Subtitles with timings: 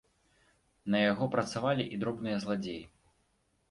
[0.95, 2.83] На яго працавалі і дробныя зладзеі.